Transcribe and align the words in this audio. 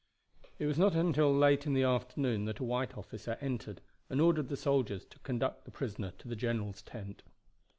It 0.57 0.65
was 0.65 0.79
not 0.79 0.95
until 0.95 1.31
late 1.31 1.67
in 1.67 1.75
the 1.75 1.83
afternoon 1.83 2.45
that 2.45 2.57
a 2.57 2.63
white 2.63 2.97
officer 2.97 3.37
entered, 3.39 3.81
and 4.09 4.19
ordered 4.19 4.49
the 4.49 4.57
soldiers 4.57 5.05
to 5.05 5.19
conduct 5.19 5.63
the 5.65 5.69
prisoner 5.69 6.09
to 6.17 6.27
the 6.27 6.35
general's 6.35 6.81
tent. 6.81 7.21